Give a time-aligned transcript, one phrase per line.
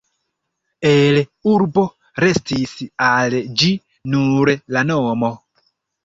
[0.91, 1.17] El
[1.49, 1.83] urbo
[2.23, 2.73] restis
[3.07, 3.69] al ĝi
[4.15, 5.31] nur la nomo.